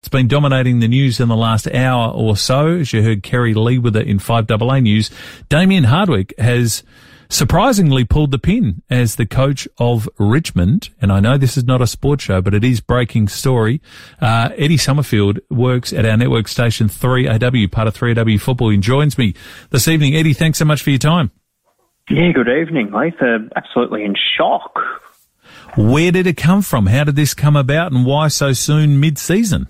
It's 0.00 0.08
been 0.08 0.28
dominating 0.28 0.78
the 0.78 0.86
news 0.86 1.18
in 1.18 1.28
the 1.28 1.36
last 1.36 1.66
hour 1.66 2.12
or 2.12 2.36
so. 2.36 2.68
As 2.68 2.92
you 2.92 3.02
heard 3.02 3.24
Kerry 3.24 3.52
Lee 3.52 3.78
with 3.78 3.96
it 3.96 4.06
in 4.06 4.18
5AA 4.18 4.80
News, 4.82 5.10
Damien 5.48 5.84
Hardwick 5.84 6.32
has 6.38 6.84
surprisingly 7.28 8.04
pulled 8.04 8.30
the 8.30 8.38
pin 8.38 8.80
as 8.88 9.16
the 9.16 9.26
coach 9.26 9.66
of 9.76 10.08
Richmond. 10.16 10.90
And 11.00 11.10
I 11.10 11.18
know 11.18 11.36
this 11.36 11.56
is 11.56 11.64
not 11.64 11.82
a 11.82 11.86
sports 11.88 12.22
show, 12.22 12.40
but 12.40 12.54
it 12.54 12.62
is 12.62 12.80
breaking 12.80 13.26
story. 13.26 13.82
Uh, 14.20 14.50
Eddie 14.56 14.76
Summerfield 14.76 15.40
works 15.50 15.92
at 15.92 16.06
our 16.06 16.16
network 16.16 16.46
station 16.46 16.88
3AW, 16.88 17.70
part 17.72 17.88
of 17.88 17.94
3AW 17.96 18.40
football, 18.40 18.70
and 18.70 18.82
joins 18.84 19.18
me 19.18 19.34
this 19.70 19.88
evening. 19.88 20.14
Eddie, 20.14 20.32
thanks 20.32 20.58
so 20.58 20.64
much 20.64 20.80
for 20.80 20.90
your 20.90 21.00
time. 21.00 21.32
Yeah, 22.08 22.30
good 22.32 22.48
evening, 22.48 22.92
mate. 22.92 23.14
Uh, 23.20 23.38
absolutely 23.56 24.04
in 24.04 24.14
shock. 24.38 24.78
Where 25.76 26.12
did 26.12 26.28
it 26.28 26.36
come 26.36 26.62
from? 26.62 26.86
How 26.86 27.02
did 27.02 27.16
this 27.16 27.34
come 27.34 27.56
about 27.56 27.90
and 27.90 28.06
why 28.06 28.28
so 28.28 28.52
soon 28.52 29.00
mid-season? 29.00 29.66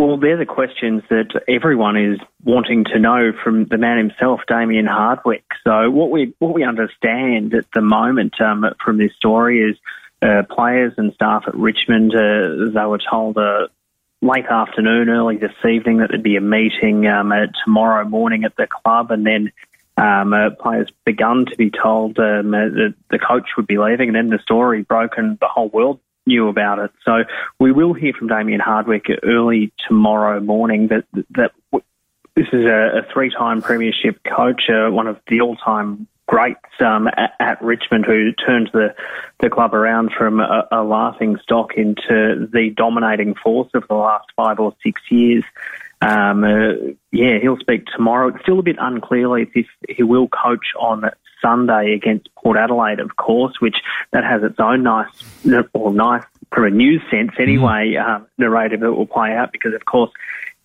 Well, 0.00 0.16
they're 0.16 0.38
the 0.38 0.46
questions 0.46 1.02
that 1.10 1.42
everyone 1.46 1.98
is 1.98 2.18
wanting 2.42 2.84
to 2.84 2.98
know 2.98 3.32
from 3.44 3.66
the 3.66 3.76
man 3.76 3.98
himself, 3.98 4.40
Damien 4.48 4.86
Hardwick. 4.86 5.44
So, 5.62 5.90
what 5.90 6.10
we 6.10 6.32
what 6.38 6.54
we 6.54 6.64
understand 6.64 7.52
at 7.52 7.66
the 7.74 7.82
moment 7.82 8.40
um, 8.40 8.64
from 8.82 8.96
this 8.96 9.12
story 9.16 9.60
is 9.60 9.76
uh, 10.22 10.44
players 10.48 10.94
and 10.96 11.12
staff 11.12 11.44
at 11.46 11.54
Richmond 11.54 12.14
uh, 12.14 12.72
they 12.72 12.86
were 12.86 12.98
told 13.10 13.36
uh, 13.36 13.68
late 14.22 14.46
afternoon, 14.46 15.10
early 15.10 15.36
this 15.36 15.52
evening, 15.70 15.98
that 15.98 16.08
there'd 16.08 16.22
be 16.22 16.36
a 16.36 16.40
meeting 16.40 17.06
um, 17.06 17.30
tomorrow 17.62 18.08
morning 18.08 18.44
at 18.44 18.56
the 18.56 18.66
club, 18.66 19.10
and 19.10 19.26
then 19.26 19.52
um, 19.98 20.32
uh, 20.32 20.48
players 20.48 20.88
begun 21.04 21.44
to 21.44 21.56
be 21.58 21.68
told 21.68 22.18
um, 22.18 22.54
uh, 22.54 22.70
that 22.70 22.94
the 23.10 23.18
coach 23.18 23.50
would 23.58 23.66
be 23.66 23.76
leaving, 23.76 24.08
and 24.08 24.16
then 24.16 24.28
the 24.28 24.38
story 24.38 24.80
broke, 24.80 25.18
and 25.18 25.38
the 25.40 25.46
whole 25.46 25.68
world 25.68 26.00
knew 26.30 26.48
about 26.48 26.78
it. 26.78 26.90
So 27.04 27.24
we 27.58 27.72
will 27.72 27.92
hear 27.92 28.12
from 28.12 28.28
Damien 28.28 28.60
Hardwick 28.60 29.06
early 29.22 29.72
tomorrow 29.88 30.40
morning 30.40 30.88
that 30.88 31.04
that 31.30 31.52
this 32.36 32.46
is 32.52 32.64
a, 32.64 33.00
a 33.00 33.12
three-time 33.12 33.60
premiership 33.60 34.22
coach, 34.24 34.62
uh, 34.70 34.88
one 34.90 35.08
of 35.08 35.18
the 35.28 35.40
all-time 35.40 36.06
greats 36.26 36.60
um, 36.78 37.08
at, 37.08 37.34
at, 37.40 37.60
Richmond, 37.60 38.06
who 38.06 38.32
turned 38.32 38.70
the 38.72 38.94
the 39.40 39.50
club 39.50 39.74
around 39.74 40.12
from 40.16 40.38
a, 40.40 40.68
a, 40.70 40.84
laughing 40.84 41.36
stock 41.42 41.74
into 41.76 42.48
the 42.52 42.72
dominating 42.76 43.34
force 43.34 43.68
of 43.74 43.84
the 43.88 43.94
last 43.94 44.28
five 44.36 44.60
or 44.60 44.74
six 44.82 45.02
years. 45.10 45.44
Um, 46.00 46.44
uh, 46.44 46.92
yeah, 47.10 47.38
he'll 47.42 47.58
speak 47.58 47.86
tomorrow. 47.86 48.28
It's 48.28 48.42
still 48.42 48.60
a 48.60 48.62
bit 48.62 48.76
unclear 48.78 49.38
if 49.38 49.66
he 49.88 50.02
will 50.02 50.28
coach 50.28 50.66
on 50.78 51.10
Sunday 51.40 51.94
against 51.94 52.28
Port 52.34 52.56
Adelaide, 52.56 53.00
of 53.00 53.16
course, 53.16 53.60
which 53.60 53.76
that 54.12 54.24
has 54.24 54.42
its 54.42 54.58
own 54.58 54.82
nice, 54.82 55.08
or 55.72 55.92
nice 55.92 56.24
from 56.52 56.64
a 56.64 56.70
news 56.70 57.02
sense 57.10 57.32
anyway, 57.38 57.94
mm. 57.96 58.04
um, 58.04 58.26
narrative 58.38 58.80
that 58.80 58.92
will 58.92 59.06
play 59.06 59.32
out 59.32 59.52
because, 59.52 59.74
of 59.74 59.84
course, 59.84 60.10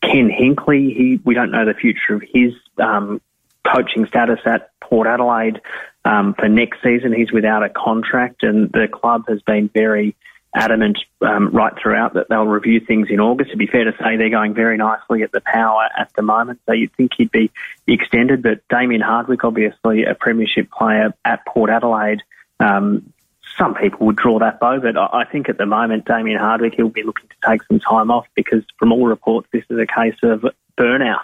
Ken 0.01 0.29
Hinkley, 0.29 0.95
he 0.95 1.19
we 1.23 1.33
don't 1.33 1.51
know 1.51 1.65
the 1.65 1.73
future 1.73 2.15
of 2.15 2.21
his 2.21 2.53
um, 2.77 3.21
coaching 3.65 4.05
status 4.05 4.39
at 4.45 4.71
Port 4.79 5.07
Adelaide 5.07 5.61
um, 6.03 6.33
for 6.33 6.47
next 6.47 6.81
season. 6.83 7.13
He's 7.13 7.31
without 7.31 7.63
a 7.63 7.69
contract, 7.69 8.43
and 8.43 8.71
the 8.71 8.87
club 8.87 9.25
has 9.27 9.41
been 9.41 9.69
very 9.73 10.15
adamant 10.55 10.97
um, 11.21 11.49
right 11.49 11.73
throughout 11.79 12.13
that 12.13 12.29
they'll 12.29 12.47
review 12.47 12.79
things 12.79 13.09
in 13.09 13.19
August. 13.19 13.51
To 13.51 13.57
be 13.57 13.67
fair 13.67 13.83
to 13.83 13.91
say, 14.01 14.15
they're 14.15 14.29
going 14.29 14.53
very 14.53 14.77
nicely 14.77 15.21
at 15.21 15.31
the 15.31 15.41
power 15.41 15.89
at 15.97 16.11
the 16.15 16.21
moment, 16.21 16.61
so 16.65 16.73
you'd 16.73 16.93
think 16.93 17.11
he'd 17.17 17.31
be 17.31 17.51
extended. 17.87 18.41
But 18.41 18.67
Damien 18.69 19.01
Hardwick, 19.01 19.43
obviously 19.43 20.05
a 20.05 20.15
premiership 20.15 20.71
player 20.71 21.13
at 21.25 21.45
Port 21.45 21.69
Adelaide, 21.69 22.23
um, 22.59 23.11
some 23.57 23.75
people 23.75 24.07
would 24.07 24.15
draw 24.15 24.39
that 24.39 24.59
bow, 24.59 24.79
but 24.79 24.97
I 24.97 25.23
think 25.25 25.49
at 25.49 25.57
the 25.57 25.65
moment, 25.65 26.05
Damien 26.05 26.39
Hardwick, 26.39 26.73
he'll 26.75 26.89
be 26.89 27.03
looking 27.03 27.29
to 27.29 27.49
take 27.49 27.63
some 27.63 27.79
time 27.79 28.11
off 28.11 28.25
because 28.35 28.63
from 28.77 28.91
all 28.91 29.05
reports, 29.05 29.47
this 29.51 29.63
is 29.69 29.77
a 29.79 29.85
case 29.85 30.17
of 30.23 30.45
burnout. 30.77 31.23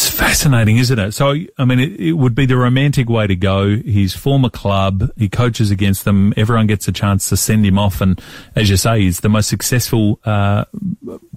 It's 0.00 0.08
fascinating, 0.08 0.78
isn't 0.78 0.98
it? 0.98 1.12
So, 1.12 1.34
I 1.58 1.64
mean, 1.66 1.78
it, 1.78 2.00
it, 2.00 2.12
would 2.14 2.34
be 2.34 2.46
the 2.46 2.56
romantic 2.56 3.10
way 3.10 3.26
to 3.26 3.36
go. 3.36 3.76
His 3.76 4.16
former 4.16 4.48
club, 4.48 5.10
he 5.18 5.28
coaches 5.28 5.70
against 5.70 6.06
them. 6.06 6.32
Everyone 6.38 6.66
gets 6.66 6.88
a 6.88 6.92
chance 6.92 7.28
to 7.28 7.36
send 7.36 7.66
him 7.66 7.78
off. 7.78 8.00
And 8.00 8.18
as 8.56 8.70
you 8.70 8.78
say, 8.78 9.02
he's 9.02 9.20
the 9.20 9.28
most 9.28 9.48
successful 9.48 10.18
uh, 10.24 10.64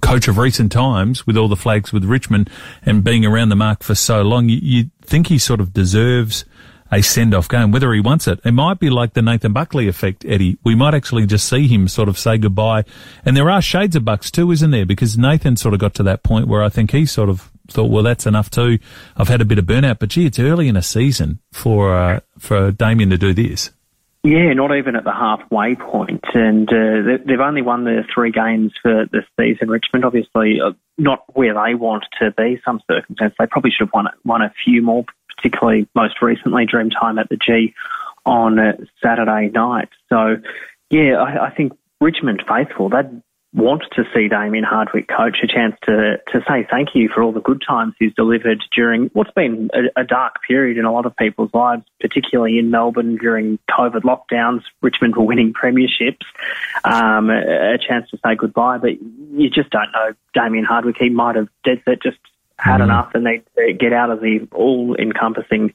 coach 0.00 0.28
of 0.28 0.38
recent 0.38 0.72
times 0.72 1.26
with 1.26 1.36
all 1.36 1.48
the 1.48 1.56
flags 1.56 1.92
with 1.92 2.06
Richmond 2.06 2.48
and 2.86 3.04
being 3.04 3.26
around 3.26 3.50
the 3.50 3.54
mark 3.54 3.82
for 3.82 3.94
so 3.94 4.22
long. 4.22 4.48
You, 4.48 4.60
you 4.62 4.90
think 5.02 5.26
he 5.26 5.36
sort 5.36 5.60
of 5.60 5.74
deserves 5.74 6.46
a 6.90 7.02
send-off 7.02 7.50
game, 7.50 7.70
whether 7.70 7.92
he 7.92 8.00
wants 8.00 8.26
it. 8.26 8.40
It 8.46 8.52
might 8.52 8.78
be 8.78 8.88
like 8.88 9.12
the 9.12 9.20
Nathan 9.20 9.52
Buckley 9.52 9.88
effect, 9.88 10.24
Eddie. 10.26 10.56
We 10.64 10.74
might 10.74 10.94
actually 10.94 11.26
just 11.26 11.46
see 11.50 11.68
him 11.68 11.86
sort 11.86 12.08
of 12.08 12.18
say 12.18 12.38
goodbye. 12.38 12.84
And 13.26 13.36
there 13.36 13.50
are 13.50 13.60
shades 13.60 13.94
of 13.94 14.06
Bucks 14.06 14.30
too, 14.30 14.50
isn't 14.52 14.70
there? 14.70 14.86
Because 14.86 15.18
Nathan 15.18 15.58
sort 15.58 15.74
of 15.74 15.80
got 15.80 15.92
to 15.96 16.02
that 16.04 16.22
point 16.22 16.48
where 16.48 16.62
I 16.62 16.70
think 16.70 16.92
he 16.92 17.04
sort 17.04 17.28
of 17.28 17.50
thought, 17.68 17.90
well, 17.90 18.02
that's 18.02 18.26
enough 18.26 18.50
too. 18.50 18.78
I've 19.16 19.28
had 19.28 19.40
a 19.40 19.44
bit 19.44 19.58
of 19.58 19.64
burnout, 19.64 19.98
but 19.98 20.10
gee, 20.10 20.26
it's 20.26 20.38
early 20.38 20.68
in 20.68 20.76
a 20.76 20.82
season 20.82 21.40
for 21.52 21.94
uh, 21.96 22.20
for 22.38 22.70
Damien 22.70 23.10
to 23.10 23.18
do 23.18 23.32
this. 23.32 23.70
Yeah, 24.22 24.54
not 24.54 24.74
even 24.74 24.96
at 24.96 25.04
the 25.04 25.12
halfway 25.12 25.74
point, 25.74 26.24
and 26.32 26.66
uh, 26.66 27.18
they've 27.26 27.40
only 27.40 27.60
won 27.60 27.84
the 27.84 28.04
three 28.14 28.30
games 28.30 28.72
for 28.82 29.04
the 29.12 29.22
season. 29.38 29.68
Richmond, 29.68 30.06
obviously, 30.06 30.62
uh, 30.62 30.72
not 30.96 31.24
where 31.36 31.52
they 31.52 31.74
want 31.74 32.04
to 32.20 32.30
be. 32.30 32.58
Some 32.64 32.80
circumstances 32.90 33.36
they 33.38 33.46
probably 33.46 33.70
should 33.70 33.88
have 33.88 33.92
won 33.92 34.06
won 34.24 34.40
a 34.40 34.52
few 34.64 34.80
more, 34.80 35.04
particularly 35.36 35.88
most 35.94 36.22
recently 36.22 36.64
Dreamtime 36.64 37.20
at 37.20 37.28
the 37.28 37.36
G 37.36 37.74
on 38.24 38.58
uh, 38.58 38.72
Saturday 39.02 39.50
night. 39.50 39.90
So, 40.08 40.36
yeah, 40.88 41.16
I, 41.16 41.48
I 41.48 41.50
think 41.50 41.74
Richmond 42.00 42.42
faithful 42.48 42.88
they'd 42.88 43.22
want 43.54 43.84
to 43.92 44.02
see 44.12 44.26
Damien 44.28 44.64
Hardwick 44.64 45.06
coach 45.06 45.38
a 45.42 45.46
chance 45.46 45.76
to 45.84 46.20
to 46.32 46.44
say 46.48 46.66
thank 46.68 46.88
you 46.94 47.08
for 47.08 47.22
all 47.22 47.32
the 47.32 47.40
good 47.40 47.62
times 47.66 47.94
he's 47.98 48.12
delivered 48.14 48.62
during 48.74 49.10
what's 49.12 49.30
been 49.30 49.70
a, 49.72 50.00
a, 50.00 50.04
dark 50.04 50.42
period 50.46 50.76
in 50.76 50.84
a 50.84 50.92
lot 50.92 51.06
of 51.06 51.16
people's 51.16 51.54
lives, 51.54 51.84
particularly 52.00 52.58
in 52.58 52.70
Melbourne 52.70 53.16
during 53.16 53.60
COVID 53.70 54.02
lockdowns. 54.02 54.62
Richmond 54.82 55.14
were 55.14 55.24
winning 55.24 55.52
premierships, 55.52 56.24
um, 56.82 57.30
a, 57.30 57.74
a, 57.74 57.78
chance 57.78 58.10
to 58.10 58.18
say 58.26 58.34
goodbye, 58.34 58.78
but 58.78 59.00
you 59.00 59.48
just 59.50 59.70
don't 59.70 59.92
know 59.92 60.14
Damien 60.34 60.64
Hardwick. 60.64 60.96
He 60.98 61.10
might 61.10 61.36
have 61.36 61.48
dead 61.62 61.80
set 61.84 62.02
just 62.02 62.18
had 62.58 62.80
mm. 62.80 62.84
enough 62.84 63.12
and 63.14 63.24
they 63.24 63.72
get 63.72 63.92
out 63.92 64.10
of 64.10 64.20
the 64.20 64.48
all 64.52 64.96
encompassing 64.96 65.74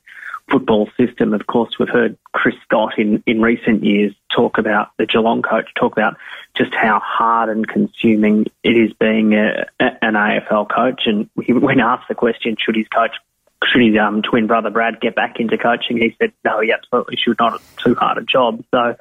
football 0.50 0.90
system. 0.98 1.34
Of 1.34 1.48
course, 1.48 1.78
we've 1.80 1.90
heard 1.90 2.18
Chris 2.34 2.56
Scott 2.64 2.98
in, 2.98 3.24
in 3.26 3.42
recent 3.42 3.84
years 3.84 4.14
talk 4.36 4.58
about 4.58 4.90
the 4.98 5.06
Geelong 5.06 5.42
coach, 5.42 5.70
talk 5.80 5.94
about 5.94 6.18
just 6.60 6.74
how 6.76 7.00
hard 7.00 7.50
and 7.50 7.66
consuming 7.66 8.46
it 8.64 8.76
is 8.76 8.92
being 9.00 9.34
a, 9.34 9.66
an 9.80 10.14
AFL 10.14 10.70
coach. 10.70 11.04
And 11.06 11.30
he, 11.42 11.54
when 11.54 11.80
asked 11.80 12.10
the 12.10 12.16
question, 12.16 12.58
should 12.60 12.76
his 12.76 12.88
coach, 12.90 13.16
should 13.64 13.82
his 13.82 13.98
um, 13.98 14.22
twin 14.22 14.46
brother 14.46 14.70
Brad 14.70 15.00
get 15.00 15.16
back 15.16 15.40
into 15.40 15.58
coaching, 15.58 15.98
he 15.98 16.16
said, 16.20 16.34
no, 16.44 16.60
he 16.60 16.74
absolutely 16.74 17.16
should 17.16 17.40
not. 17.40 17.56
It's 17.56 17.84
too 17.84 17.96
hard 17.96 18.18
a 18.18 18.24
job. 18.24 18.64
So, 18.72 18.98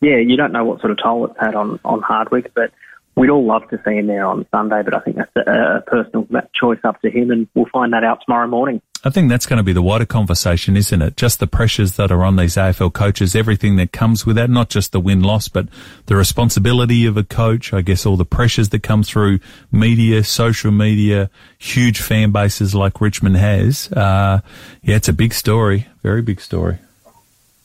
yeah, 0.00 0.18
you 0.18 0.36
don't 0.36 0.52
know 0.52 0.64
what 0.64 0.80
sort 0.80 0.92
of 0.92 0.98
toll 1.02 1.26
it's 1.26 1.38
had 1.38 1.56
on, 1.56 1.80
on 1.84 2.00
Hardwick, 2.00 2.52
but 2.54 2.70
we'd 3.16 3.28
all 3.28 3.44
love 3.44 3.68
to 3.70 3.80
see 3.84 3.96
him 3.96 4.06
there 4.06 4.24
on 4.24 4.46
Sunday, 4.52 4.82
but 4.84 4.94
I 4.94 5.00
think 5.00 5.16
that's 5.16 5.34
a, 5.34 5.78
a 5.78 5.80
personal 5.82 6.28
choice 6.54 6.78
up 6.84 7.02
to 7.02 7.10
him, 7.10 7.32
and 7.32 7.48
we'll 7.54 7.66
find 7.66 7.92
that 7.92 8.04
out 8.04 8.22
tomorrow 8.24 8.46
morning. 8.46 8.80
I 9.02 9.08
think 9.08 9.30
that's 9.30 9.46
going 9.46 9.56
to 9.56 9.62
be 9.62 9.72
the 9.72 9.80
wider 9.80 10.04
conversation, 10.04 10.76
isn't 10.76 11.00
it? 11.00 11.16
Just 11.16 11.40
the 11.40 11.46
pressures 11.46 11.94
that 11.94 12.12
are 12.12 12.22
on 12.22 12.36
these 12.36 12.56
AFL 12.56 12.92
coaches, 12.92 13.34
everything 13.34 13.76
that 13.76 13.92
comes 13.92 14.26
with 14.26 14.36
that, 14.36 14.50
not 14.50 14.68
just 14.68 14.92
the 14.92 15.00
win 15.00 15.22
loss, 15.22 15.48
but 15.48 15.68
the 16.04 16.16
responsibility 16.16 17.06
of 17.06 17.16
a 17.16 17.24
coach. 17.24 17.72
I 17.72 17.80
guess 17.80 18.04
all 18.04 18.18
the 18.18 18.26
pressures 18.26 18.68
that 18.70 18.82
come 18.82 19.02
through 19.02 19.40
media, 19.72 20.22
social 20.22 20.70
media, 20.70 21.30
huge 21.58 22.00
fan 22.00 22.30
bases 22.30 22.74
like 22.74 23.00
Richmond 23.00 23.38
has. 23.38 23.90
Uh, 23.90 24.40
yeah, 24.82 24.96
it's 24.96 25.08
a 25.08 25.14
big 25.14 25.32
story, 25.32 25.86
very 26.02 26.20
big 26.20 26.40
story. 26.40 26.78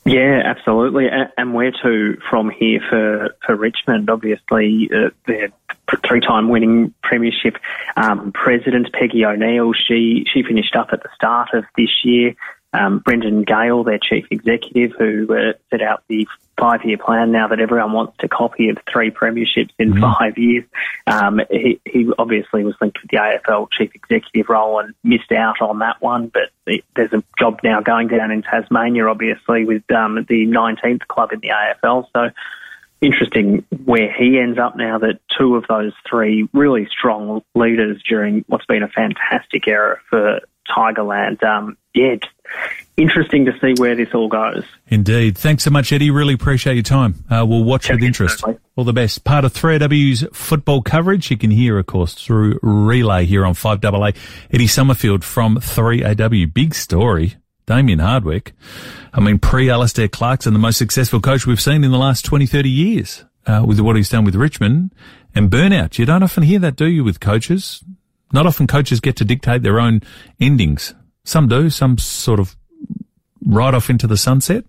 Yeah, 0.06 0.40
absolutely. 0.44 1.08
And 1.36 1.52
where 1.52 1.72
to 1.82 2.16
from 2.30 2.48
here 2.48 2.80
for, 2.88 3.34
for 3.44 3.56
Richmond? 3.56 4.08
Obviously, 4.08 4.88
uh, 4.94 5.10
their 5.26 5.48
three-time 6.06 6.48
winning 6.48 6.94
premiership 7.02 7.56
um, 7.96 8.32
president 8.32 8.92
Peggy 8.92 9.24
O'Neill. 9.24 9.72
She 9.72 10.26
she 10.32 10.42
finished 10.42 10.74
up 10.76 10.88
at 10.92 11.02
the 11.02 11.08
start 11.14 11.50
of 11.54 11.64
this 11.76 12.04
year. 12.04 12.34
Um, 12.72 12.98
Brendan 12.98 13.42
Gale, 13.42 13.84
their 13.84 13.98
chief 13.98 14.26
executive, 14.30 14.92
who 14.98 15.32
uh, 15.34 15.52
set 15.70 15.80
out 15.80 16.02
the 16.08 16.26
five-year 16.58 16.98
plan 16.98 17.32
now 17.32 17.48
that 17.48 17.60
everyone 17.60 17.92
wants 17.92 18.16
to 18.18 18.28
copy 18.28 18.68
of 18.70 18.78
three 18.90 19.10
premierships 19.10 19.70
in 19.78 19.92
mm-hmm. 19.92 20.00
five 20.00 20.38
years. 20.38 20.64
Um, 21.06 21.40
he, 21.50 21.80
he 21.84 22.10
obviously 22.18 22.64
was 22.64 22.74
linked 22.80 22.98
with 23.00 23.10
the 23.10 23.18
AFL 23.18 23.70
chief 23.70 23.94
executive 23.94 24.48
role 24.48 24.80
and 24.80 24.94
missed 25.04 25.32
out 25.32 25.60
on 25.60 25.78
that 25.80 26.00
one, 26.00 26.28
but 26.28 26.50
there's 26.94 27.12
a 27.12 27.22
job 27.38 27.60
now 27.62 27.80
going 27.80 28.08
down 28.08 28.30
in 28.30 28.42
Tasmania, 28.42 29.06
obviously, 29.06 29.64
with 29.64 29.90
um, 29.90 30.24
the 30.28 30.46
19th 30.46 31.06
club 31.08 31.32
in 31.32 31.40
the 31.40 31.50
AFL. 31.50 32.06
So 32.14 32.30
interesting 33.00 33.64
where 33.84 34.12
he 34.12 34.38
ends 34.38 34.58
up 34.58 34.76
now 34.76 34.98
that 34.98 35.20
two 35.38 35.56
of 35.56 35.64
those 35.68 35.92
three 36.08 36.48
really 36.52 36.88
strong 36.90 37.42
leaders 37.54 38.02
during 38.08 38.44
what's 38.48 38.66
been 38.66 38.82
a 38.82 38.88
fantastic 38.88 39.66
era 39.68 39.98
for 40.08 40.40
Tigerland. 40.68 41.42
Um, 41.44 41.76
yeah, 41.94 42.16
interesting 42.96 43.46
to 43.46 43.52
see 43.60 43.74
where 43.80 43.94
this 43.94 44.08
all 44.14 44.28
goes. 44.28 44.64
Indeed. 44.88 45.38
Thanks 45.38 45.64
so 45.64 45.70
much, 45.70 45.92
Eddie. 45.92 46.10
Really 46.10 46.34
appreciate 46.34 46.74
your 46.74 46.82
time. 46.82 47.24
Uh, 47.30 47.44
we'll 47.46 47.64
watch 47.64 47.88
with 47.88 48.02
interest. 48.02 48.44
All 48.76 48.84
the 48.84 48.92
best. 48.92 49.24
Part 49.24 49.44
of 49.44 49.52
3AW's 49.52 50.26
football 50.32 50.82
coverage. 50.82 51.30
You 51.30 51.38
can 51.38 51.50
hear, 51.50 51.78
of 51.78 51.86
course, 51.86 52.14
through 52.14 52.58
relay 52.62 53.24
here 53.24 53.46
on 53.46 53.54
5AA. 53.54 54.16
Eddie 54.52 54.66
Summerfield 54.66 55.24
from 55.24 55.56
3AW. 55.56 56.52
Big 56.52 56.74
story. 56.74 57.36
Damien 57.66 57.98
Hardwick. 57.98 58.52
I 59.12 59.20
mean, 59.20 59.38
pre-Alastair 59.38 60.08
Clarkson, 60.08 60.52
the 60.52 60.58
most 60.58 60.78
successful 60.78 61.20
coach 61.20 61.46
we've 61.46 61.60
seen 61.60 61.82
in 61.84 61.90
the 61.90 61.98
last 61.98 62.24
20, 62.24 62.46
30 62.46 62.68
years, 62.68 63.24
uh, 63.46 63.64
with 63.66 63.80
what 63.80 63.96
he's 63.96 64.08
done 64.08 64.24
with 64.24 64.36
Richmond 64.36 64.94
and 65.34 65.50
burnout. 65.50 65.98
You 65.98 66.06
don't 66.06 66.22
often 66.22 66.44
hear 66.44 66.58
that, 66.60 66.76
do 66.76 66.86
you, 66.86 67.02
with 67.02 67.20
coaches? 67.20 67.82
Not 68.32 68.46
often 68.46 68.66
coaches 68.66 69.00
get 69.00 69.16
to 69.16 69.24
dictate 69.24 69.62
their 69.62 69.80
own 69.80 70.00
endings. 70.40 70.94
Some 71.24 71.48
do, 71.48 71.70
some 71.70 71.98
sort 71.98 72.40
of 72.40 72.56
right 73.44 73.74
off 73.74 73.90
into 73.90 74.06
the 74.06 74.16
sunset. 74.16 74.64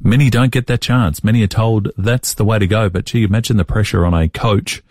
Many 0.00 0.30
don't 0.30 0.52
get 0.52 0.66
that 0.66 0.80
chance. 0.80 1.22
Many 1.22 1.42
are 1.42 1.48
told 1.48 1.90
that's 1.96 2.34
the 2.34 2.44
way 2.44 2.58
to 2.58 2.66
go. 2.66 2.88
But 2.88 3.06
gee, 3.06 3.24
imagine 3.24 3.56
the 3.56 3.64
pressure 3.64 4.04
on 4.04 4.14
a 4.14 4.28
coach 4.28 4.82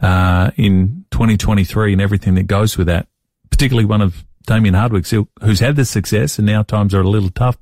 uh, 0.00 0.50
in 0.56 1.04
2023 1.10 1.92
and 1.92 2.02
everything 2.02 2.34
that 2.34 2.44
goes 2.44 2.76
with 2.76 2.86
that. 2.86 3.08
Particularly 3.50 3.86
one 3.86 4.02
of 4.02 4.24
Damien 4.46 4.74
Hardwick's 4.74 5.10
who's 5.10 5.60
had 5.60 5.76
this 5.76 5.90
success, 5.90 6.38
and 6.38 6.46
now 6.46 6.62
times 6.62 6.94
are 6.94 7.00
a 7.00 7.08
little 7.08 7.30
tough. 7.30 7.58